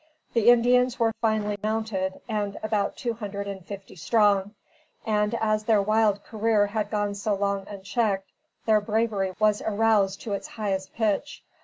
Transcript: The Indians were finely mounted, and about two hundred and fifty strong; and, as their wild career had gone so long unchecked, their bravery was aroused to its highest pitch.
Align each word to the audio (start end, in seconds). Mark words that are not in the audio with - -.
The 0.33 0.49
Indians 0.49 0.97
were 0.99 1.13
finely 1.21 1.59
mounted, 1.61 2.21
and 2.27 2.57
about 2.63 2.97
two 2.97 3.13
hundred 3.13 3.47
and 3.47 3.63
fifty 3.63 3.95
strong; 3.95 4.55
and, 5.05 5.35
as 5.35 5.65
their 5.65 5.79
wild 5.79 6.23
career 6.23 6.65
had 6.65 6.89
gone 6.89 7.13
so 7.13 7.35
long 7.35 7.67
unchecked, 7.67 8.31
their 8.65 8.81
bravery 8.81 9.33
was 9.37 9.61
aroused 9.61 10.19
to 10.21 10.33
its 10.33 10.47
highest 10.47 10.95
pitch. 10.95 11.43